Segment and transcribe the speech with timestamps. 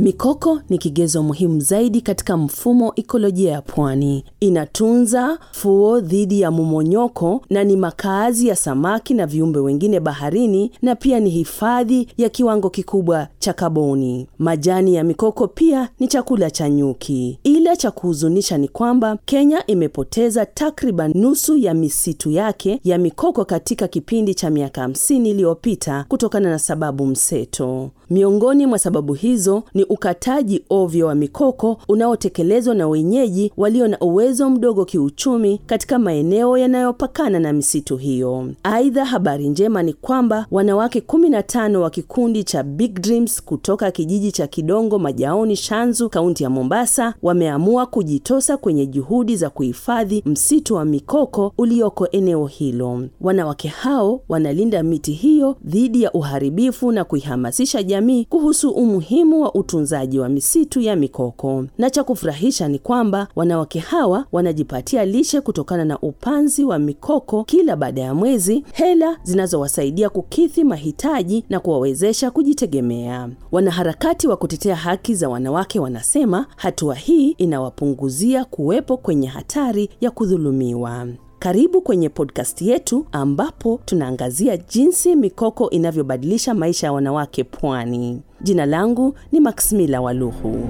[0.00, 4.24] Mikoko ni kigezo muhimu zaidi katika mfumo ikolojia ya pwani.
[4.40, 10.96] Inatunza fuo dhidi ya mumonyoko na ni makaazi ya samaki na viumbe wengine baharini, na
[10.96, 14.26] pia ni hifadhi ya kiwango kikubwa cha kaboni.
[14.38, 17.38] Majani ya mikoko pia ni chakula cha nyuki.
[17.44, 23.88] Ila cha kuhuzunisha ni kwamba Kenya imepoteza takriban nusu ya misitu yake ya mikoko katika
[23.88, 27.90] kipindi cha miaka 50 iliyopita kutokana na sababu mseto.
[28.10, 34.50] Miongoni mwa sababu hizo ni ukataji ovyo wa mikoko unaotekelezwa na wenyeji walio na uwezo
[34.50, 38.48] mdogo kiuchumi katika maeneo yanayopakana na misitu hiyo.
[38.62, 44.46] Aidha, habari njema ni kwamba wanawake 15 wa kikundi cha Big Dreams kutoka kijiji cha
[44.46, 51.52] Kidongo Majaoni, Shanzu, kaunti ya Mombasa wameamua kujitosa kwenye juhudi za kuhifadhi msitu wa mikoko
[51.58, 53.02] ulioko eneo hilo.
[53.20, 60.18] Wanawake hao wanalinda miti hiyo dhidi ya uharibifu na kuihamasisha jamii kuhusu umuhimu wa utunzaji
[60.18, 61.64] wa misitu ya mikoko.
[61.78, 67.76] Na cha kufurahisha ni kwamba wanawake hawa wanajipatia lishe kutokana na upanzi wa mikoko kila
[67.76, 73.28] baada ya mwezi, hela zinazowasaidia kukidhi mahitaji na kuwawezesha kujitegemea.
[73.52, 81.06] Wanaharakati wa kutetea haki za wanawake wanasema hatua hii inawapunguzia kuwepo kwenye hatari ya kudhulumiwa.
[81.40, 88.22] Karibu kwenye podcast yetu ambapo tunaangazia jinsi mikoko inavyobadilisha maisha ya wanawake pwani.
[88.40, 90.68] Jina langu ni Maximila Waluhu.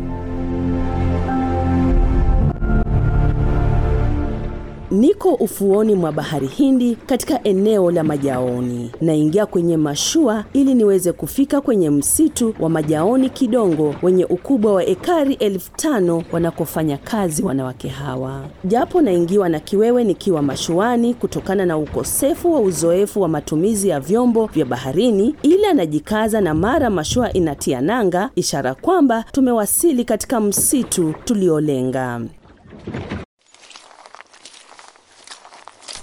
[4.91, 8.91] Niko ufuoni mwa bahari Hindi katika eneo la Majaoni.
[9.01, 15.35] Naingia kwenye mashua ili niweze kufika kwenye msitu wa Majaoni Kidongo wenye ukubwa wa ekari
[15.35, 18.45] elfu tano wanakofanya kazi wanawake hawa.
[18.65, 24.47] Japo naingiwa na kiwewe nikiwa mashuani kutokana na ukosefu wa uzoefu wa matumizi ya vyombo
[24.47, 32.21] vya baharini, ila najikaza na mara mashua inatia nanga, ishara kwamba tumewasili katika msitu tuliolenga.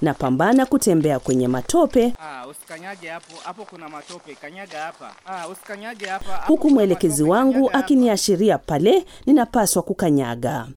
[0.01, 5.15] Napambana kutembea kwenye matope Ah, usikanyage hapo, hapo kuna matope, kanyaga hapa.
[5.25, 6.31] Ah, usikanyage hapa.
[6.31, 10.67] hapo huku mwelekezi wangu akiniashiria pale ninapaswa kukanyaga.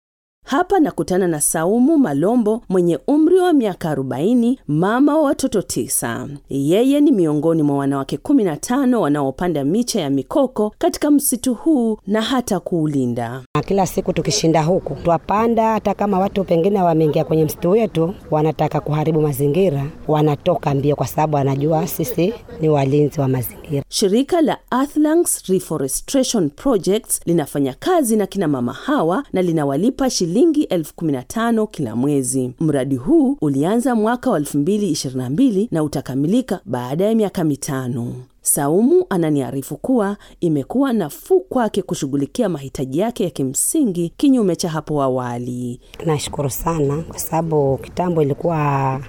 [0.51, 6.29] Hapa nakutana na Saumu Malombo mwenye umri wa miaka 40, mama wa watoto tisa.
[6.49, 12.61] Yeye ni miongoni mwa wanawake 15 wanaopanda miche ya mikoko katika msitu huu na hata
[12.61, 13.43] kuulinda.
[13.67, 19.21] Kila siku tukishinda huku twapanda, hata kama watu pengine wameingia kwenye msitu wetu wanataka kuharibu
[19.21, 23.83] mazingira, wanatoka mbio, kwa sababu wanajua sisi ni walinzi wa mazingira.
[23.89, 30.95] Shirika la Earthlings Reforestation Projects linafanya kazi na kina mama hawa na linawalipa shilingi elfu
[30.95, 32.53] kumi na tano kila mwezi.
[32.61, 38.15] Mradi huu ulianza mwaka wa 2022 na utakamilika baada ya miaka mitano.
[38.43, 45.81] Saumu ananiarifu kuwa imekuwa nafuu kwake kushughulikia mahitaji yake ya kimsingi kinyume cha hapo awali.
[46.07, 49.01] Nashukuru sana kwa sababu kitambo ilikuwa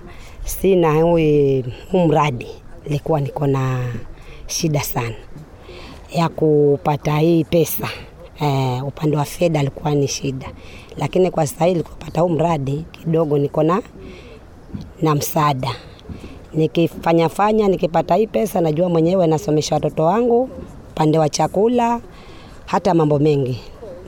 [0.46, 1.02] sina
[1.92, 2.48] huu mradi,
[2.86, 3.94] ilikuwa niko na
[4.48, 5.16] shida sana
[6.16, 7.90] ya kupata hii pesa
[8.42, 10.52] eh, upande wa fedha alikuwa ni shida,
[10.98, 13.82] lakini kwa sasa hivi kupata huu mradi kidogo niko na
[15.02, 15.76] na msaada
[16.54, 20.50] nikifanya fanya nikipata hii pesa, najua mwenyewe nasomesha watoto wangu,
[20.92, 22.02] upande wa chakula,
[22.66, 23.60] hata mambo mengi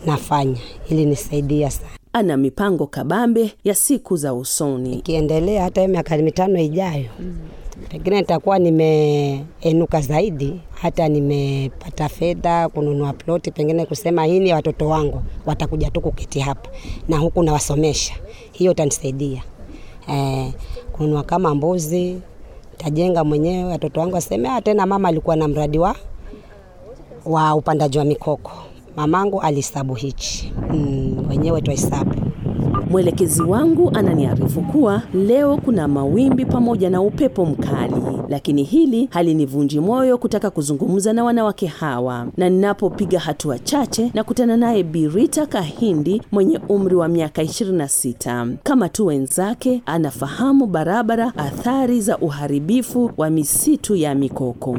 [0.05, 0.57] nafanya
[0.89, 1.89] ili nisaidia sana.
[2.13, 4.93] Ana mipango kabambe ya siku za usoni.
[4.93, 7.05] Ikiendelea hata miaka mitano ijayo,
[7.89, 15.21] pengine nitakuwa nimeenuka zaidi, hata nimepata fedha kununua ploti, pengine kusema hii ni watoto wangu,
[15.45, 16.69] watakuja tu kuketi hapa
[17.09, 18.13] na huku nawasomesha.
[18.51, 19.43] Hiyo itanisaidia.
[20.09, 20.51] Eh,
[20.91, 22.17] kununua kama mbuzi,
[22.77, 25.95] tajenga mwenyewe, watoto wangu waseme "Ah, tena mama alikuwa na mradi wa
[27.25, 28.51] wa upandaji wa mikoko,
[28.95, 30.53] mamangu alihesabu hichi.
[30.71, 32.15] Mm, wenyewe twahesabu
[32.97, 37.95] Mwelekezi wangu ananiarifu kuwa leo kuna mawimbi pamoja na upepo mkali,
[38.29, 44.57] lakini hili halinivunji moyo kutaka kuzungumza na wanawake hawa, na ninapopiga hatua chache na kutana
[44.57, 48.53] naye Birita Kahindi mwenye umri wa miaka 26.
[48.63, 54.77] Kama tu wenzake, anafahamu barabara athari za uharibifu wa misitu ya mikoko.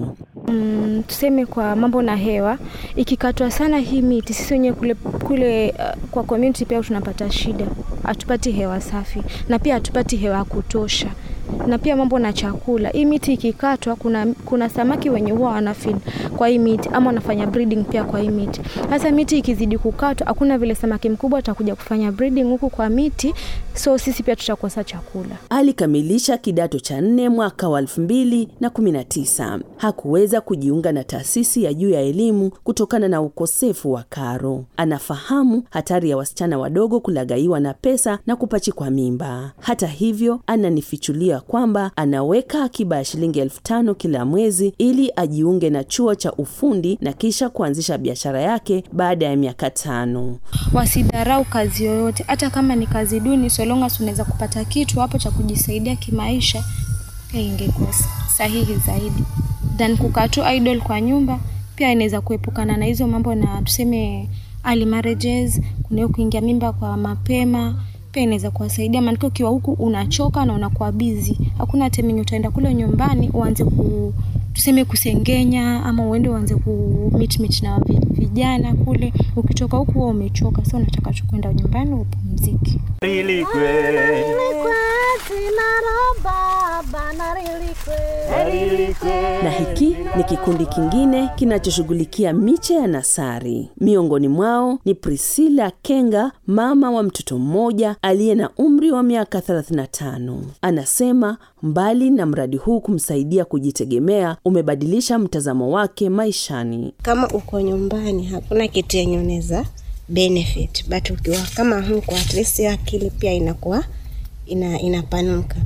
[0.48, 2.58] Mm, tuseme kwa mambo na hewa,
[2.96, 7.66] ikikatwa sana hii miti, sisi wenyewe kule, kule uh, kwa community pia tunapata shida,
[8.02, 11.06] hatupati hewa safi na pia hatupati hewa ya kutosha.
[11.66, 12.88] Na pia mambo na chakula.
[12.88, 15.96] Hii miti ikikatwa, kuna, kuna samaki wenye huwa wanafeed
[16.36, 18.60] kwa hii miti ama wanafanya breeding pia kwa hii miti.
[18.90, 23.34] Sasa miti ikizidi kukatwa, hakuna vile samaki mkubwa atakuja kufanya breeding huku kwa miti,
[23.74, 25.36] so sisi pia tutakosa chakula.
[25.50, 29.60] Alikamilisha kidato cha nne mwaka wa 2019.
[29.76, 34.64] Hakuweza kujiunga na taasisi ya juu ya elimu kutokana na ukosefu wa karo.
[34.76, 39.52] Anafahamu hatari ya wasichana wadogo kulagaiwa na pesa na kupachikwa mimba.
[39.60, 45.84] Hata hivyo, ananifichulia kwamba anaweka akiba ya shilingi elfu tano kila mwezi ili ajiunge na
[45.84, 50.38] chuo cha ufundi na kisha kuanzisha biashara yake baada ya miaka tano.
[50.72, 55.96] Wasidharau kazi yoyote, hata kama ni kazi duni, so unaweza kupata kitu hapo cha kujisaidia
[55.96, 56.64] kimaisha,
[57.32, 57.92] ingekuwa
[58.36, 59.24] sahihi zaidi
[59.76, 61.38] than kukaa tu idle kwa nyumba.
[61.76, 64.28] Pia inaweza kuepukana na hizo mambo na tuseme
[64.64, 67.74] early marriages, kuna kuingia mimba kwa mapema
[68.14, 72.74] pia inaweza kuwasaidia, maanake ukiwa huku unachoka na unakuwa bizi, hakuna time yenye utaenda kule
[72.74, 74.14] nyumbani uanze ku
[74.52, 77.80] tuseme kusengenya ama uende uanze ku meet meet na
[78.10, 79.12] vijana kule.
[79.36, 82.78] Ukitoka huku huwa umechoka, so unataka tu kwenda nyumbani upumzike.
[89.42, 93.70] Na hiki ni kikundi kingine kinachoshughulikia miche ya nasari.
[93.80, 100.38] Miongoni mwao ni Priscilla Kenga, mama wa mtoto mmoja aliye na umri wa miaka 35.
[100.62, 106.94] Anasema mbali na mradi huu kumsaidia kujitegemea, umebadilisha mtazamo wake maishani.
[107.02, 109.64] Kama uko nyumbani, hakuna kitu yenye unaweza
[110.08, 113.84] benefit, but ukiwa kama huko, at least akili pia inakuwa
[114.46, 115.56] ina, inapanuka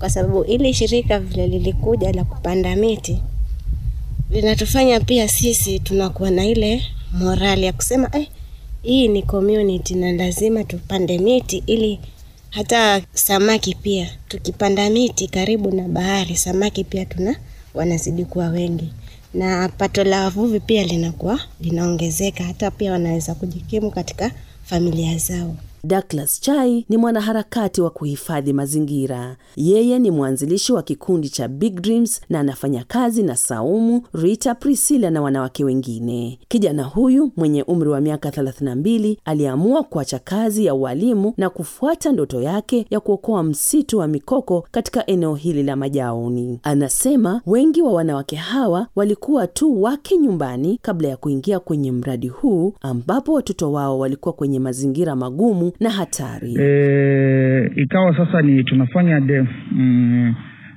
[0.00, 3.22] kwa sababu ili shirika vile lilikuja la kupanda miti
[4.30, 6.82] linatufanya pia sisi tunakuwa na ile
[7.12, 8.28] morali ya kusema eh,
[8.82, 12.00] hii ni community na lazima tupande miti ili
[12.50, 17.36] hata samaki pia tukipanda miti karibu na bahari, samaki pia tuna
[17.74, 18.88] wanazidi kuwa wengi
[19.34, 24.30] na pato la wavuvi pia linakuwa linaongezeka, hata pia wanaweza kujikimu katika
[24.64, 25.56] familia zao.
[25.84, 29.36] Douglas Chai ni mwanaharakati wa kuhifadhi mazingira.
[29.56, 35.10] Yeye ni mwanzilishi wa kikundi cha Big Dreams na anafanya kazi na Saumu, Rita, Priscilla
[35.10, 36.38] na wanawake wengine.
[36.48, 42.42] Kijana huyu mwenye umri wa miaka 32 aliamua kuacha kazi ya ualimu na kufuata ndoto
[42.42, 46.60] yake ya kuokoa msitu wa mikoko katika eneo hili la Majaoni.
[46.62, 52.72] Anasema wengi wa wanawake hawa walikuwa tu wake nyumbani kabla ya kuingia kwenye mradi huu
[52.80, 56.54] ambapo watoto wao walikuwa kwenye mazingira magumu na hatari.
[56.60, 60.34] E, ikawa sasa ni tunafanya de, mm,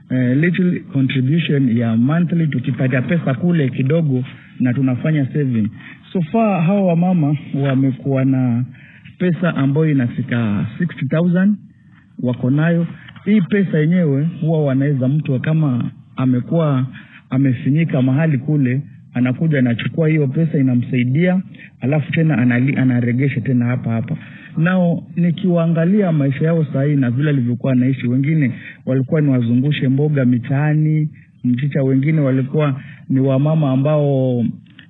[0.10, 4.24] eh, little contribution ya monthly, tukipata pesa kule kidogo
[4.60, 5.70] na tunafanya saving.
[6.14, 8.66] So far hawa wamama wamekuwa na
[9.18, 11.54] pesa ambayo inafika 60000
[12.24, 12.88] wako nayo.
[13.26, 16.88] Hii pesa yenyewe huwa wanaweza mtu kama amekuwa
[17.30, 18.82] amefinyika mahali kule
[19.14, 21.42] anakuja anachukua hiyo pesa inamsaidia,
[21.82, 24.18] alafu tena anali, anaregesha tena hapa hapa.
[24.58, 28.52] Nao nikiwaangalia maisha yao sahii na vile alivyokuwa anaishi, wengine
[28.86, 31.10] walikuwa ni wazungushe mboga mitaani,
[31.44, 34.44] mchicha, wengine walikuwa ni wamama ambao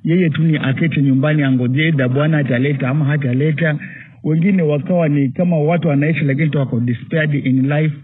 [0.03, 3.77] yeye tu ni akete nyumbani angojee da bwana ataleta ama hataleta.
[4.23, 7.95] Wengine wakawa ni kama watu wanaishi lakini wako despaired in life.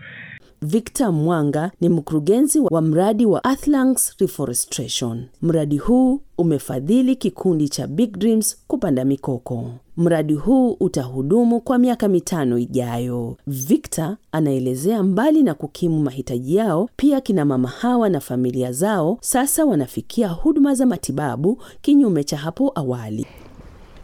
[0.70, 5.26] Victor Mwanga ni mkurugenzi wa mradi wa Earthlands Reforestation.
[5.42, 9.66] Mradi huu umefadhili kikundi cha Big Dreams kupanda mikoko.
[9.98, 13.38] Mradi huu utahudumu kwa miaka mitano ijayo.
[13.48, 19.66] Victor anaelezea mbali na kukimu mahitaji yao, pia kina mama hawa na familia zao sasa
[19.66, 23.26] wanafikia huduma za matibabu kinyume cha hapo awali.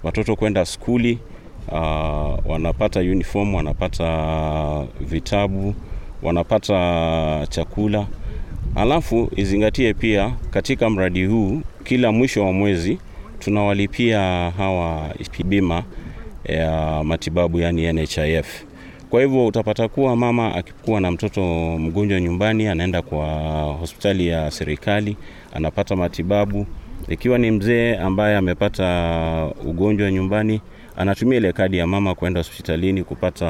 [0.03, 1.20] Watoto kwenda skuli,
[1.68, 1.75] uh,
[2.51, 5.74] wanapata uniform, wanapata vitabu
[6.25, 8.08] wanapata chakula.
[8.75, 12.98] Alafu izingatie pia katika mradi huu, kila mwisho wa mwezi
[13.39, 14.20] tunawalipia
[14.58, 15.10] hawa
[15.46, 15.84] bima
[16.46, 18.63] ya matibabu, yani NHIF.
[19.10, 21.41] Kwa hivyo utapata kuwa mama akikuwa na mtoto
[21.79, 23.27] mgonjwa nyumbani, anaenda kwa
[23.79, 25.17] hospitali ya serikali,
[25.53, 26.65] anapata matibabu.
[27.10, 28.86] Ikiwa ni mzee ambaye amepata
[29.65, 30.62] ugonjwa nyumbani,
[30.98, 33.50] anatumia ile kadi ya mama kwenda hospitalini kupata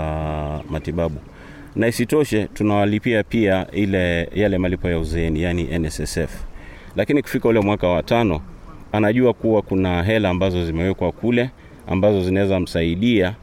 [0.69, 1.19] matibabu
[1.75, 6.43] na isitoshe tunawalipia pia ile yale malipo ya uzeeni yani NSSF.
[6.95, 8.41] Lakini kufika ule mwaka wa tano,
[8.91, 11.49] anajua kuwa kuna hela ambazo zimewekwa kule
[11.87, 13.35] ambazo zinaweza msaidia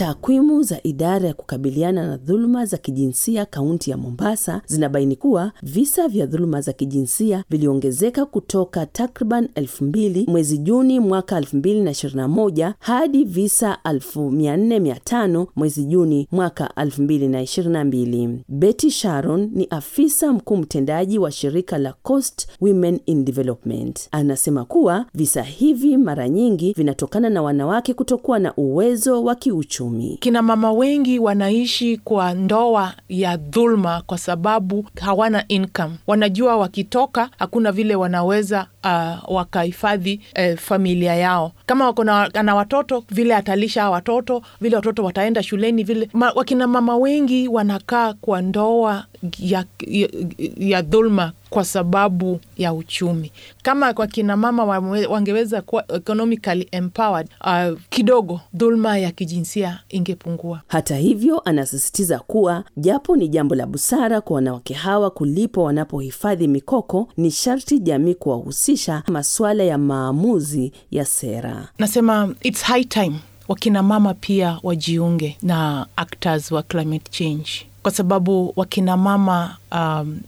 [0.00, 6.08] Takwimu za idara ya kukabiliana na dhuluma za kijinsia kaunti ya Mombasa zinabaini kuwa visa
[6.08, 13.78] vya dhuluma za kijinsia viliongezeka kutoka takriban elfu mbili mwezi Juni mwaka 2021 hadi visa
[13.84, 18.38] 4500 mwezi Juni mwaka 2022.
[18.48, 24.08] Betty Sharon ni afisa mkuu mtendaji wa shirika la Coast Women in Development.
[24.12, 29.89] Anasema kuwa visa hivi mara nyingi vinatokana na wanawake kutokuwa na uwezo wa kiuchumi.
[30.20, 35.94] Kina mama wengi wanaishi kwa ndoa ya dhulma kwa sababu hawana income.
[36.06, 40.20] Wanajua wakitoka hakuna vile wanaweza uh, wakahifadhi
[40.52, 41.52] uh, familia yao.
[41.70, 42.04] Kama wako
[42.42, 48.12] na watoto, vile atalisha watoto, vile watoto wataenda shuleni, vile ma, wakina mama wengi wanakaa
[48.14, 49.04] kwa ndoa
[49.38, 50.08] ya, ya,
[50.56, 53.32] ya dhulma kwa sababu ya uchumi.
[53.62, 54.64] Kama kwa kina mama
[55.08, 60.60] wangeweza kuwa economically empowered, uh, kidogo dhulma ya kijinsia ingepungua.
[60.68, 67.08] Hata hivyo, anasisitiza kuwa japo ni jambo la busara kwa wanawake hawa kulipwa wanapohifadhi mikoko,
[67.16, 71.59] ni sharti jamii kuwahusisha masuala ya maamuzi ya sera.
[71.78, 73.16] Nasema it's high time
[73.48, 77.50] wakina mama pia wajiunge na actors wa climate change.
[77.82, 80.20] Kwa sababu wakina mama um,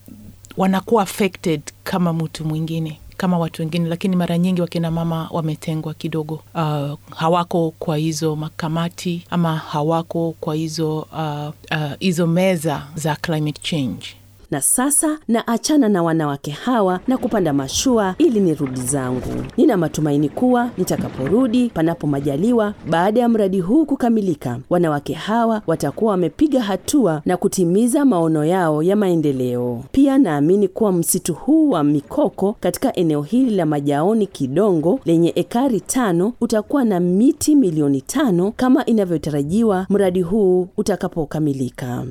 [0.57, 6.35] wanakuwa affected kama mtu mwingine kama watu wengine, lakini mara nyingi wakina mama wametengwa kidogo.
[6.55, 11.49] Uh, hawako kwa hizo makamati ama hawako kwa hizo uh,
[11.79, 14.07] uh, hizo meza za climate change
[14.53, 19.45] na sasa na achana na wanawake hawa na kupanda mashua ili nirudi zangu.
[19.57, 26.61] Nina matumaini kuwa nitakaporudi, panapo majaliwa, baada ya mradi huu kukamilika, wanawake hawa watakuwa wamepiga
[26.63, 29.85] hatua na kutimiza maono yao ya maendeleo.
[29.93, 35.81] Pia naamini kuwa msitu huu wa mikoko katika eneo hili la Majaoni Kidongo lenye ekari
[35.81, 42.05] tano utakuwa na miti milioni tano kama inavyotarajiwa mradi huu utakapokamilika.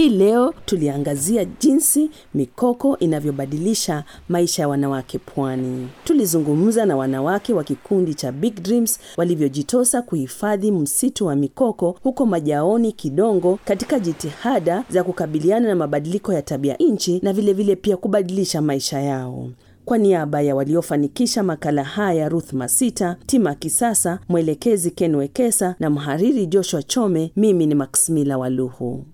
[0.00, 5.88] Hii leo tuliangazia jinsi mikoko inavyobadilisha maisha ya wanawake pwani.
[6.04, 12.92] Tulizungumza na wanawake wa kikundi cha Big Dreams walivyojitosa kuhifadhi msitu wa mikoko huko Majaoni
[12.92, 18.62] Kidongo katika jitihada za kukabiliana na mabadiliko ya tabia nchi na vilevile vile pia kubadilisha
[18.62, 19.48] maisha yao.
[19.84, 26.46] Kwa niaba ya waliofanikisha makala haya, Ruth Masita, Tima Kisasa, mwelekezi Ken Wekesa na mhariri
[26.46, 29.04] Joshua Chome, mimi ni Maximila Waluhu.